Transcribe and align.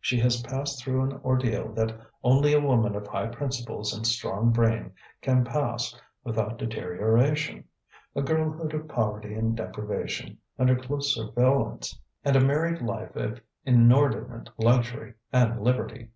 She 0.00 0.18
has 0.18 0.42
passed 0.42 0.82
through 0.82 1.02
an 1.02 1.20
ordeal 1.24 1.68
that 1.74 1.94
only 2.24 2.52
a 2.52 2.60
woman 2.60 2.96
of 2.96 3.06
high 3.06 3.28
principles 3.28 3.94
and 3.96 4.04
strong 4.04 4.50
brain 4.50 4.90
can 5.22 5.44
pass 5.44 5.94
without 6.24 6.58
deterioration. 6.58 7.62
A 8.16 8.20
girlhood 8.20 8.74
of 8.74 8.88
poverty 8.88 9.34
and 9.34 9.56
deprivation, 9.56 10.38
under 10.58 10.74
close 10.74 11.14
surveillance, 11.14 11.96
and 12.24 12.34
a 12.34 12.40
married 12.40 12.82
life 12.82 13.14
of 13.14 13.40
inordinate 13.64 14.50
luxury 14.58 15.14
and 15.32 15.62
liberty. 15.62 16.08